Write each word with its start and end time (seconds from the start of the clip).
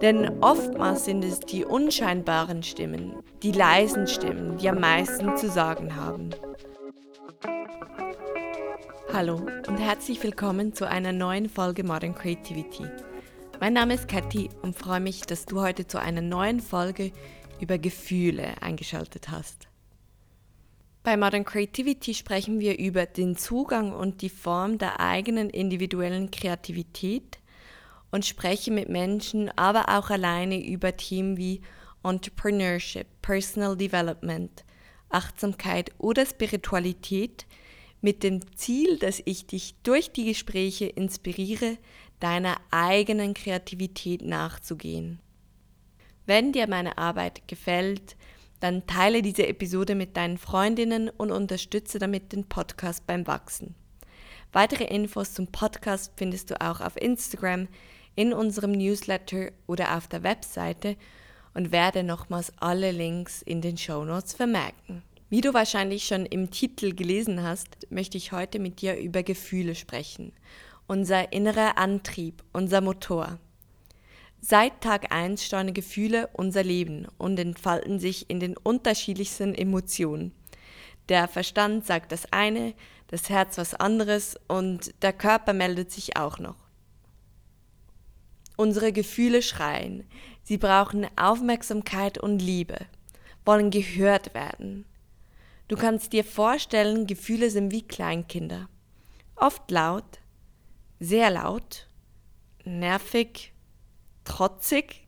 Denn 0.00 0.42
oftmals 0.42 1.04
sind 1.04 1.24
es 1.24 1.40
die 1.40 1.64
unscheinbaren 1.64 2.62
Stimmen, 2.62 3.14
die 3.42 3.52
leisen 3.52 4.06
Stimmen, 4.06 4.58
die 4.58 4.68
am 4.68 4.80
meisten 4.80 5.36
zu 5.36 5.48
sagen 5.48 5.96
haben. 5.96 6.30
Hallo 9.12 9.36
und 9.68 9.78
herzlich 9.78 10.22
willkommen 10.22 10.74
zu 10.74 10.88
einer 10.88 11.12
neuen 11.12 11.48
Folge 11.48 11.84
Modern 11.84 12.14
Creativity. 12.14 12.84
Mein 13.60 13.72
Name 13.72 13.94
ist 13.94 14.08
Kathi 14.08 14.50
und 14.62 14.76
freue 14.76 15.00
mich, 15.00 15.22
dass 15.22 15.46
du 15.46 15.60
heute 15.60 15.86
zu 15.86 16.00
einer 16.00 16.20
neuen 16.20 16.60
Folge 16.60 17.12
über 17.60 17.78
Gefühle 17.78 18.60
eingeschaltet 18.60 19.30
hast. 19.30 19.68
Bei 21.04 21.18
Modern 21.18 21.44
Creativity 21.44 22.14
sprechen 22.14 22.60
wir 22.60 22.78
über 22.78 23.04
den 23.04 23.36
Zugang 23.36 23.92
und 23.92 24.22
die 24.22 24.30
Form 24.30 24.78
der 24.78 25.00
eigenen 25.00 25.50
individuellen 25.50 26.30
Kreativität 26.30 27.40
und 28.10 28.24
sprechen 28.24 28.74
mit 28.74 28.88
Menschen, 28.88 29.50
aber 29.50 29.90
auch 29.90 30.08
alleine 30.08 30.66
über 30.66 30.96
Themen 30.96 31.36
wie 31.36 31.60
Entrepreneurship, 32.02 33.06
Personal 33.20 33.76
Development, 33.76 34.64
Achtsamkeit 35.10 35.92
oder 35.98 36.24
Spiritualität 36.24 37.44
mit 38.00 38.22
dem 38.22 38.40
Ziel, 38.56 38.98
dass 38.98 39.20
ich 39.26 39.46
dich 39.46 39.74
durch 39.82 40.10
die 40.10 40.24
Gespräche 40.24 40.86
inspiriere, 40.86 41.76
deiner 42.18 42.56
eigenen 42.70 43.34
Kreativität 43.34 44.22
nachzugehen. 44.22 45.20
Wenn 46.24 46.52
dir 46.52 46.66
meine 46.66 46.96
Arbeit 46.96 47.46
gefällt, 47.46 48.16
dann 48.64 48.86
teile 48.86 49.20
diese 49.20 49.46
Episode 49.46 49.94
mit 49.94 50.16
deinen 50.16 50.38
Freundinnen 50.38 51.10
und 51.10 51.30
unterstütze 51.30 51.98
damit 51.98 52.32
den 52.32 52.48
Podcast 52.48 53.06
beim 53.06 53.26
Wachsen. 53.26 53.74
Weitere 54.54 54.84
Infos 54.84 55.34
zum 55.34 55.48
Podcast 55.48 56.14
findest 56.16 56.50
du 56.50 56.58
auch 56.62 56.80
auf 56.80 56.96
Instagram, 56.96 57.68
in 58.14 58.32
unserem 58.32 58.72
Newsletter 58.72 59.50
oder 59.66 59.98
auf 59.98 60.08
der 60.08 60.22
Webseite 60.22 60.96
und 61.52 61.72
werde 61.72 62.04
nochmals 62.04 62.54
alle 62.56 62.90
Links 62.90 63.42
in 63.42 63.60
den 63.60 63.76
Show 63.76 64.02
Notes 64.02 64.32
vermerken. 64.32 65.02
Wie 65.28 65.42
du 65.42 65.52
wahrscheinlich 65.52 66.06
schon 66.06 66.24
im 66.24 66.50
Titel 66.50 66.94
gelesen 66.94 67.42
hast, 67.42 67.68
möchte 67.90 68.16
ich 68.16 68.32
heute 68.32 68.58
mit 68.58 68.80
dir 68.80 68.96
über 68.96 69.22
Gefühle 69.22 69.74
sprechen. 69.74 70.32
Unser 70.86 71.34
innerer 71.34 71.76
Antrieb, 71.76 72.42
unser 72.54 72.80
Motor. 72.80 73.38
Seit 74.46 74.82
Tag 74.82 75.10
1 75.10 75.42
steuern 75.42 75.72
Gefühle 75.72 76.28
unser 76.34 76.62
Leben 76.62 77.06
und 77.16 77.38
entfalten 77.38 77.98
sich 77.98 78.28
in 78.28 78.40
den 78.40 78.58
unterschiedlichsten 78.58 79.54
Emotionen. 79.54 80.32
Der 81.08 81.28
Verstand 81.28 81.86
sagt 81.86 82.12
das 82.12 82.30
eine, 82.30 82.74
das 83.06 83.30
Herz 83.30 83.56
was 83.56 83.72
anderes 83.72 84.38
und 84.46 84.92
der 85.00 85.14
Körper 85.14 85.54
meldet 85.54 85.90
sich 85.90 86.18
auch 86.18 86.38
noch. 86.38 86.56
Unsere 88.58 88.92
Gefühle 88.92 89.40
schreien, 89.40 90.06
sie 90.42 90.58
brauchen 90.58 91.06
Aufmerksamkeit 91.16 92.18
und 92.18 92.40
Liebe, 92.40 92.76
wollen 93.46 93.70
gehört 93.70 94.34
werden. 94.34 94.84
Du 95.68 95.76
kannst 95.76 96.12
dir 96.12 96.22
vorstellen, 96.22 97.06
Gefühle 97.06 97.48
sind 97.48 97.72
wie 97.72 97.88
Kleinkinder. 97.88 98.68
Oft 99.36 99.70
laut, 99.70 100.20
sehr 101.00 101.30
laut, 101.30 101.88
nervig, 102.66 103.53
trotzig 104.24 105.06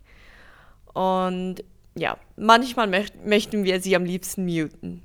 und 0.93 1.65
ja, 1.95 2.19
manchmal 2.37 2.87
möcht 2.87 3.25
möchten 3.25 3.65
wir 3.65 3.81
sie 3.81 3.97
am 3.97 4.05
liebsten 4.05 4.45
muten. 4.45 5.03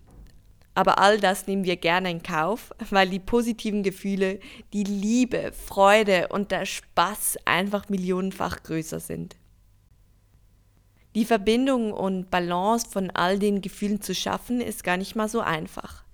Aber 0.73 0.99
all 0.99 1.19
das 1.19 1.47
nehmen 1.47 1.65
wir 1.65 1.75
gerne 1.75 2.09
in 2.09 2.23
Kauf, 2.23 2.71
weil 2.89 3.09
die 3.09 3.19
positiven 3.19 3.83
Gefühle, 3.83 4.39
die 4.73 4.83
Liebe, 4.83 5.51
Freude 5.51 6.29
und 6.29 6.51
der 6.51 6.65
Spaß 6.65 7.39
einfach 7.45 7.89
millionenfach 7.89 8.63
größer 8.63 8.99
sind. 8.99 9.35
Die 11.13 11.25
Verbindung 11.25 11.91
und 11.91 12.31
Balance 12.31 12.87
von 12.89 13.09
all 13.09 13.37
den 13.37 13.61
Gefühlen 13.61 14.01
zu 14.01 14.15
schaffen, 14.15 14.61
ist 14.61 14.85
gar 14.85 14.95
nicht 14.95 15.15
mal 15.15 15.27
so 15.27 15.41
einfach. 15.41 16.05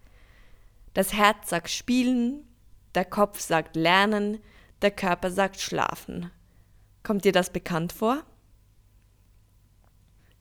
Das 0.96 1.14
Herz 1.14 1.50
sagt 1.50 1.70
spielen, 1.70 2.48
der 2.96 3.06
Kopf 3.06 3.40
sagt 3.40 3.76
lernen, 3.76 4.40
der 4.82 4.90
Körper 4.90 5.30
sagt 5.30 5.60
schlafen. 5.62 6.32
Kommt 7.08 7.24
dir 7.24 7.32
das 7.32 7.52
bekannt 7.52 7.94
vor? 7.94 8.22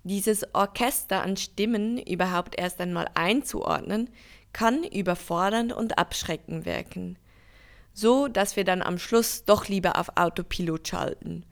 Dieses 0.03 0.53
Orchester 0.53 1.23
an 1.23 1.37
Stimmen 1.37 1.97
überhaupt 1.97 2.59
erst 2.59 2.81
einmal 2.81 3.07
einzuordnen, 3.15 4.11
kann 4.53 4.83
überfordernd 4.83 5.73
und 5.73 5.97
abschreckend 5.97 6.67
wirken. 6.67 7.19
So, 7.93 8.27
dass 8.27 8.57
wir 8.57 8.65
dann 8.65 8.83
am 8.83 8.99
Schluss 8.99 9.45
doch 9.45 9.69
lieber 9.69 9.97
auf 9.97 10.17
Autopilot 10.17 10.89
schalten. 10.89 11.47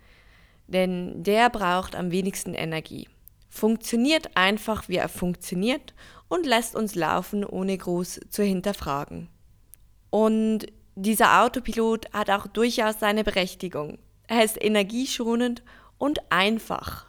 Denn 0.67 1.23
der 1.23 1.49
braucht 1.49 1.95
am 1.95 2.11
wenigsten 2.11 2.55
Energie. 2.55 3.09
Funktioniert 3.49 4.37
einfach, 4.37 4.89
wie 4.89 4.97
er 4.97 5.09
funktioniert 5.09 5.95
und 6.27 6.45
lässt 6.45 6.75
uns 6.75 6.97
laufen, 6.97 7.45
ohne 7.45 7.79
groß 7.79 8.19
zu 8.31 8.43
hinterfragen. 8.43 9.29
Und 10.11 10.67
dieser 10.97 11.41
Autopilot 11.45 12.13
hat 12.13 12.31
auch 12.31 12.49
durchaus 12.49 12.99
seine 12.99 13.23
Berechtigung. 13.23 13.99
Er 14.27 14.45
ist 14.45 14.63
energieschonend 14.63 15.63
und 15.99 16.21
einfach. 16.31 17.07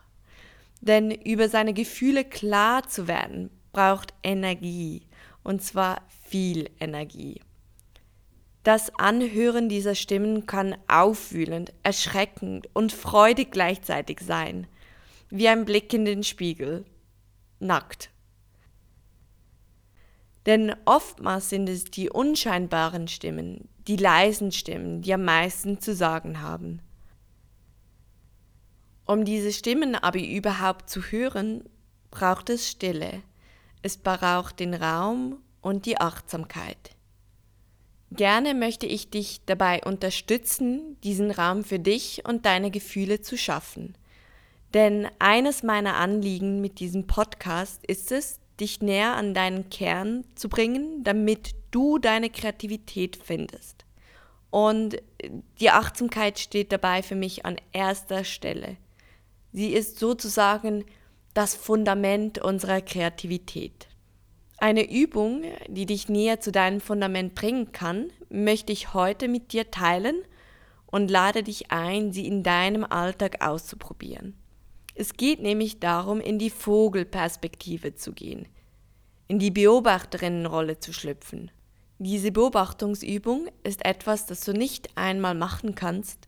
Denn 0.82 1.12
über 1.12 1.50
seine 1.50 1.74
Gefühle 1.74 2.24
klar 2.24 2.88
zu 2.88 3.08
werden, 3.08 3.50
braucht 3.72 4.14
Energie. 4.24 5.08
Und 5.44 5.62
zwar 5.62 6.02
viel 6.28 6.70
Energie. 6.80 7.42
Das 8.64 8.94
Anhören 8.96 9.70
dieser 9.70 9.94
Stimmen 9.94 10.48
kann 10.48 10.76
aufwühlend, 10.88 11.72
erschreckend 11.84 12.68
und 12.74 12.92
freudig 12.92 13.52
gleichzeitig 13.52 14.22
sein, 14.22 14.66
wie 15.30 15.48
ein 15.48 15.66
Blick 15.66 15.94
in 15.94 16.04
den 16.04 16.24
Spiegel, 16.24 16.84
nackt. 17.60 18.10
Denn 20.48 20.76
oftmals 20.86 21.50
sind 21.50 21.70
es 21.70 21.86
die 21.86 22.10
unscheinbaren 22.10 23.08
Stimmen, 23.08 23.70
die 23.88 23.98
leisen 23.98 24.52
Stimmen, 24.52 25.02
die 25.02 25.14
am 25.14 25.26
meisten 25.26 25.80
zu 25.80 25.94
sagen 25.94 26.42
haben. 26.42 26.82
Um 29.06 29.24
diese 29.24 29.52
Stimmen 29.52 29.96
aber 29.96 30.20
überhaupt 30.20 30.90
zu 30.90 31.02
hören, 31.02 31.64
braucht 32.12 32.50
es 32.50 32.70
Stille. 32.70 33.22
Es 33.82 33.98
braucht 33.98 34.60
den 34.60 34.74
Raum 34.74 35.38
und 35.62 35.86
die 35.86 36.00
Achtsamkeit. 36.00 36.96
Gerne 38.12 38.54
möchte 38.54 38.86
ich 38.86 39.10
dich 39.10 39.42
dabei 39.46 39.84
unterstützen, 39.84 40.98
diesen 41.04 41.32
Raum 41.32 41.64
für 41.64 41.80
dich 41.80 42.24
und 42.26 42.46
deine 42.46 42.72
Gefühle 42.72 43.22
zu 43.22 43.38
schaffen. 43.38 43.96
Denn 44.74 45.08
eines 45.20 45.64
meiner 45.64 45.96
Anliegen 45.96 46.62
mit 46.62 46.80
diesem 46.80 47.08
Podcast 47.08 47.86
ist 47.86 48.12
es, 48.12 48.40
dich 48.60 48.82
näher 48.82 49.16
an 49.16 49.34
deinen 49.34 49.70
Kern 49.70 50.24
zu 50.36 50.50
bringen, 50.50 51.04
damit 51.04 51.56
du 51.72 51.98
deine 51.98 52.30
Kreativität 52.30 53.18
findest. 53.18 53.86
Und 54.50 54.98
die 55.60 55.70
Achtsamkeit 55.70 56.40
steht 56.40 56.72
dabei 56.72 57.04
für 57.04 57.16
mich 57.16 57.46
an 57.46 57.58
erster 57.74 58.24
Stelle. 58.24 58.78
Sie 59.56 59.72
ist 59.72 60.00
sozusagen 60.00 60.84
das 61.34 61.56
Fundament 61.56 62.40
unserer 62.40 62.82
Kreativität. 62.82 63.88
Eine 64.58 64.92
Übung, 64.92 65.44
die 65.70 65.86
dich 65.86 66.10
näher 66.10 66.42
zu 66.42 66.52
deinem 66.52 66.82
Fundament 66.82 67.36
bringen 67.36 67.72
kann, 67.72 68.12
möchte 68.30 68.74
ich 68.74 68.94
heute 68.94 69.30
mit 69.30 69.54
dir 69.54 69.72
teilen 69.72 70.18
und 70.88 71.10
lade 71.10 71.42
dich 71.42 71.72
ein, 71.72 72.12
sie 72.12 72.28
in 72.28 72.44
deinem 72.44 72.84
Alltag 72.84 73.46
auszuprobieren. 73.46 74.36
Es 74.94 75.14
geht 75.14 75.42
nämlich 75.42 75.80
darum, 75.80 76.20
in 76.20 76.38
die 76.38 76.50
Vogelperspektive 76.50 77.96
zu 77.96 78.12
gehen, 78.12 78.50
in 79.30 79.40
die 79.40 79.52
Beobachterinnenrolle 79.52 80.80
zu 80.80 80.92
schlüpfen. 80.92 81.50
Diese 81.98 82.34
Beobachtungsübung 82.34 83.48
ist 83.64 83.86
etwas, 83.86 84.26
das 84.26 84.42
du 84.42 84.52
nicht 84.52 84.90
einmal 84.98 85.34
machen 85.34 85.76
kannst, 85.76 86.28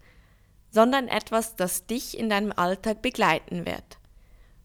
sondern 0.69 1.07
etwas, 1.07 1.55
das 1.55 1.85
dich 1.85 2.17
in 2.17 2.29
deinem 2.29 2.51
Alltag 2.55 3.01
begleiten 3.01 3.65
wird. 3.65 3.97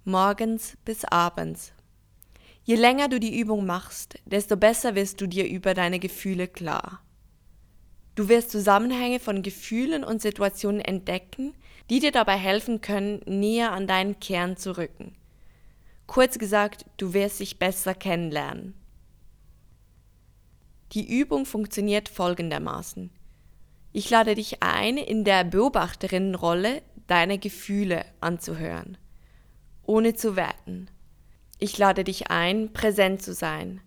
Morgens 0.04 0.76
bis 0.84 1.04
abends. 1.04 1.72
Je 2.64 2.76
länger 2.76 3.08
du 3.08 3.18
die 3.18 3.38
Übung 3.38 3.66
machst, 3.66 4.18
desto 4.24 4.56
besser 4.56 4.94
wirst 4.94 5.20
du 5.20 5.26
dir 5.26 5.48
über 5.48 5.74
deine 5.74 5.98
Gefühle 5.98 6.48
klar. 6.48 7.02
Du 8.14 8.28
wirst 8.28 8.50
Zusammenhänge 8.50 9.20
von 9.20 9.42
Gefühlen 9.42 10.04
und 10.04 10.20
Situationen 10.20 10.80
entdecken, 10.80 11.54
die 11.88 11.98
dir 11.98 12.12
dabei 12.12 12.36
helfen 12.36 12.80
können, 12.80 13.20
näher 13.26 13.72
an 13.72 13.86
deinen 13.86 14.20
Kern 14.20 14.56
zu 14.56 14.76
rücken. 14.76 15.16
Kurz 16.06 16.38
gesagt, 16.38 16.84
du 16.98 17.14
wirst 17.14 17.40
dich 17.40 17.58
besser 17.58 17.94
kennenlernen. 17.94 18.74
Die 20.92 21.18
Übung 21.18 21.46
funktioniert 21.46 22.08
folgendermaßen. 22.08 23.10
Ich 23.92 24.08
lade 24.08 24.34
dich 24.34 24.62
ein, 24.62 24.96
in 24.96 25.24
der 25.24 25.44
Beobachterinnenrolle 25.44 26.82
deine 27.06 27.38
Gefühle 27.38 28.06
anzuhören, 28.20 28.96
ohne 29.82 30.14
zu 30.14 30.34
werten. 30.34 30.88
Ich 31.58 31.76
lade 31.76 32.02
dich 32.02 32.30
ein, 32.30 32.72
präsent 32.72 33.22
zu 33.22 33.34
sein, 33.34 33.82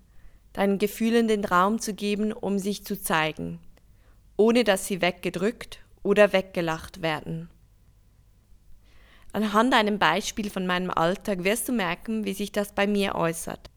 deinen 0.54 0.78
Gefühlen 0.78 1.28
den 1.28 1.44
Raum 1.44 1.80
zu 1.80 1.96
geben, 1.96 2.32
um 2.34 2.60
sich 2.60 2.86
zu 2.86 3.02
zeigen, 3.02 3.60
ohne 4.38 4.64
dass 4.64 4.86
sie 4.86 5.02
weggedrückt 5.02 5.80
oder 6.04 6.34
weggelacht 6.34 7.02
werden. 7.02 7.50
Anhand 9.34 9.74
einem 9.74 9.98
Beispiel 9.98 10.52
von 10.52 10.68
meinem 10.68 10.92
Alltag 10.92 11.44
wirst 11.44 11.68
du 11.68 11.74
merken, 11.74 12.26
wie 12.26 12.34
sich 12.34 12.52
das 12.52 12.74
bei 12.74 12.86
mir 12.86 13.16
äußert. 13.16 13.72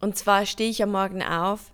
Und 0.00 0.16
zwar 0.16 0.46
stehe 0.46 0.70
ich 0.70 0.82
am 0.82 0.92
Morgen 0.92 1.22
auf, 1.22 1.71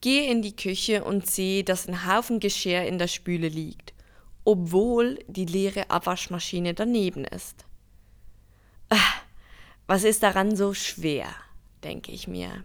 gehe 0.00 0.30
in 0.30 0.42
die 0.42 0.54
Küche 0.54 1.04
und 1.04 1.26
sehe, 1.26 1.64
dass 1.64 1.88
ein 1.88 2.06
Haufen 2.06 2.40
Geschirr 2.40 2.84
in 2.84 2.98
der 2.98 3.08
Spüle 3.08 3.48
liegt, 3.48 3.94
obwohl 4.44 5.18
die 5.26 5.46
leere 5.46 5.90
Abwaschmaschine 5.90 6.74
daneben 6.74 7.24
ist. 7.24 7.64
Ach, 8.88 9.22
was 9.86 10.04
ist 10.04 10.22
daran 10.22 10.56
so 10.56 10.74
schwer, 10.74 11.28
denke 11.82 12.12
ich 12.12 12.28
mir. 12.28 12.64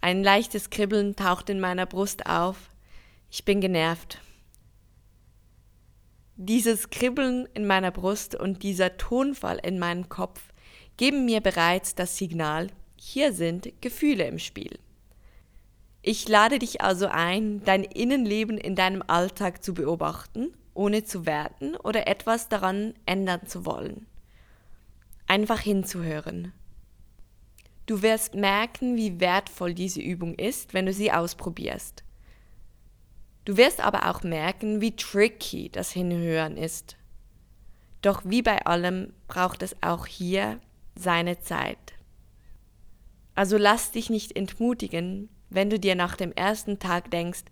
Ein 0.00 0.22
leichtes 0.22 0.70
Kribbeln 0.70 1.16
taucht 1.16 1.50
in 1.50 1.60
meiner 1.60 1.86
Brust 1.86 2.26
auf. 2.26 2.56
Ich 3.30 3.44
bin 3.44 3.60
genervt. 3.60 4.20
Dieses 6.36 6.90
Kribbeln 6.90 7.48
in 7.54 7.66
meiner 7.66 7.90
Brust 7.90 8.34
und 8.34 8.62
dieser 8.62 8.98
Tonfall 8.98 9.58
in 9.62 9.78
meinem 9.78 10.08
Kopf 10.08 10.52
geben 10.96 11.24
mir 11.24 11.40
bereits 11.40 11.94
das 11.94 12.16
Signal, 12.18 12.68
hier 12.96 13.32
sind 13.32 13.72
Gefühle 13.80 14.26
im 14.26 14.38
Spiel. 14.38 14.78
Ich 16.08 16.28
lade 16.28 16.60
dich 16.60 16.82
also 16.82 17.08
ein, 17.08 17.64
dein 17.64 17.82
Innenleben 17.82 18.58
in 18.58 18.76
deinem 18.76 19.02
Alltag 19.08 19.64
zu 19.64 19.74
beobachten, 19.74 20.54
ohne 20.72 21.02
zu 21.02 21.26
werten 21.26 21.74
oder 21.74 22.06
etwas 22.06 22.48
daran 22.48 22.94
ändern 23.06 23.48
zu 23.48 23.66
wollen. 23.66 24.06
Einfach 25.26 25.58
hinzuhören. 25.58 26.52
Du 27.86 28.02
wirst 28.02 28.36
merken, 28.36 28.94
wie 28.94 29.18
wertvoll 29.18 29.74
diese 29.74 30.00
Übung 30.00 30.36
ist, 30.36 30.74
wenn 30.74 30.86
du 30.86 30.92
sie 30.92 31.10
ausprobierst. 31.10 32.04
Du 33.44 33.56
wirst 33.56 33.80
aber 33.80 34.08
auch 34.08 34.22
merken, 34.22 34.80
wie 34.80 34.94
tricky 34.94 35.70
das 35.70 35.90
Hinhören 35.90 36.56
ist. 36.56 36.96
Doch 38.00 38.22
wie 38.24 38.42
bei 38.42 38.64
allem 38.64 39.12
braucht 39.26 39.60
es 39.60 39.74
auch 39.82 40.06
hier 40.06 40.60
seine 40.94 41.40
Zeit. 41.40 41.94
Also 43.34 43.58
lass 43.58 43.90
dich 43.90 44.08
nicht 44.08 44.36
entmutigen, 44.36 45.30
wenn 45.50 45.70
du 45.70 45.78
dir 45.78 45.94
nach 45.94 46.16
dem 46.16 46.32
ersten 46.32 46.78
Tag 46.78 47.10
denkst, 47.10 47.44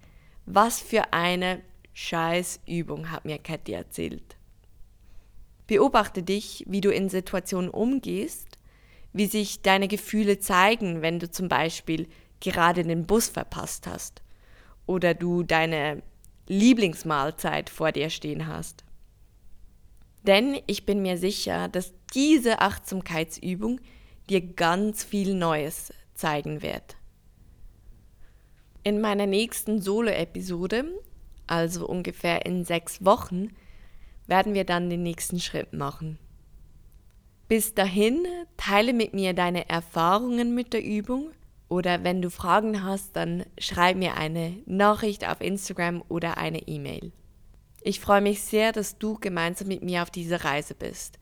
was 0.46 0.80
für 0.80 1.12
eine 1.12 1.60
Scheißübung 1.92 3.10
hat 3.10 3.24
mir 3.24 3.38
Cathy 3.38 3.72
erzählt. 3.72 4.36
Beobachte 5.66 6.22
dich, 6.22 6.64
wie 6.66 6.80
du 6.80 6.90
in 6.90 7.08
Situationen 7.08 7.70
umgehst, 7.70 8.58
wie 9.12 9.26
sich 9.26 9.62
deine 9.62 9.88
Gefühle 9.88 10.38
zeigen, 10.40 11.00
wenn 11.00 11.18
du 11.18 11.30
zum 11.30 11.48
Beispiel 11.48 12.08
gerade 12.40 12.82
den 12.82 13.06
Bus 13.06 13.28
verpasst 13.28 13.86
hast 13.86 14.22
oder 14.86 15.14
du 15.14 15.42
deine 15.42 16.02
Lieblingsmahlzeit 16.46 17.70
vor 17.70 17.92
dir 17.92 18.10
stehen 18.10 18.46
hast. 18.46 18.84
Denn 20.26 20.58
ich 20.66 20.84
bin 20.84 21.00
mir 21.00 21.16
sicher, 21.16 21.68
dass 21.68 21.94
diese 22.14 22.60
Achtsamkeitsübung 22.60 23.80
dir 24.28 24.40
ganz 24.40 25.04
viel 25.04 25.34
Neues 25.34 25.92
zeigen 26.14 26.62
wird. 26.62 26.96
In 28.86 29.00
meiner 29.00 29.24
nächsten 29.24 29.80
Solo-Episode, 29.80 30.84
also 31.46 31.88
ungefähr 31.88 32.44
in 32.44 32.66
sechs 32.66 33.02
Wochen, 33.02 33.48
werden 34.26 34.52
wir 34.52 34.64
dann 34.64 34.90
den 34.90 35.02
nächsten 35.02 35.40
Schritt 35.40 35.72
machen. 35.72 36.18
Bis 37.48 37.74
dahin 37.74 38.26
teile 38.58 38.92
mit 38.92 39.14
mir 39.14 39.32
deine 39.32 39.70
Erfahrungen 39.70 40.54
mit 40.54 40.74
der 40.74 40.84
Übung 40.84 41.30
oder 41.68 42.04
wenn 42.04 42.20
du 42.20 42.28
Fragen 42.28 42.84
hast, 42.84 43.16
dann 43.16 43.46
schreib 43.58 43.96
mir 43.96 44.18
eine 44.18 44.58
Nachricht 44.66 45.26
auf 45.26 45.40
Instagram 45.40 46.02
oder 46.10 46.36
eine 46.36 46.68
E-Mail. 46.68 47.10
Ich 47.80 48.00
freue 48.00 48.20
mich 48.20 48.42
sehr, 48.42 48.72
dass 48.72 48.98
du 48.98 49.18
gemeinsam 49.18 49.68
mit 49.68 49.82
mir 49.82 50.02
auf 50.02 50.10
dieser 50.10 50.44
Reise 50.44 50.74
bist 50.74 51.18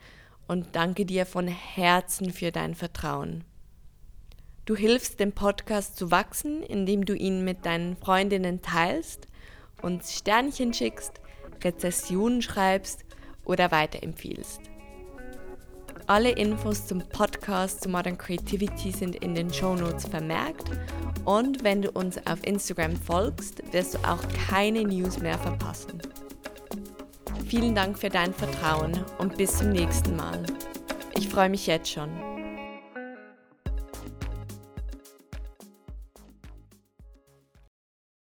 und 0.48 0.74
danke 0.74 1.06
dir 1.06 1.26
von 1.26 1.46
Herzen 1.46 2.32
für 2.32 2.50
dein 2.50 2.74
Vertrauen. 2.74 3.44
Du 4.64 4.76
hilfst 4.76 5.18
dem 5.18 5.32
Podcast 5.32 5.96
zu 5.96 6.12
wachsen, 6.12 6.62
indem 6.62 7.04
du 7.04 7.16
ihn 7.16 7.44
mit 7.44 7.66
deinen 7.66 7.96
Freundinnen 7.96 8.62
teilst 8.62 9.26
und 9.82 10.04
Sternchen 10.04 10.72
schickst, 10.72 11.20
Rezessionen 11.64 12.42
schreibst 12.42 13.04
oder 13.44 13.72
weiterempfiehlst. 13.72 14.60
Alle 16.06 16.30
Infos 16.30 16.86
zum 16.86 17.00
Podcast 17.00 17.82
zu 17.82 17.88
Modern 17.88 18.16
Creativity 18.16 18.92
sind 18.92 19.16
in 19.16 19.34
den 19.34 19.52
Show 19.52 19.74
Notes 19.74 20.06
vermerkt 20.06 20.70
und 21.24 21.64
wenn 21.64 21.82
du 21.82 21.90
uns 21.90 22.18
auf 22.26 22.44
Instagram 22.44 22.96
folgst, 22.96 23.62
wirst 23.72 23.94
du 23.94 23.98
auch 23.98 24.22
keine 24.48 24.84
News 24.84 25.18
mehr 25.18 25.38
verpassen. 25.38 26.00
Vielen 27.48 27.74
Dank 27.74 27.98
für 27.98 28.10
dein 28.10 28.32
Vertrauen 28.32 29.04
und 29.18 29.36
bis 29.36 29.58
zum 29.58 29.70
nächsten 29.70 30.14
Mal. 30.14 30.44
Ich 31.16 31.28
freue 31.28 31.50
mich 31.50 31.66
jetzt 31.66 31.90
schon. 31.90 32.31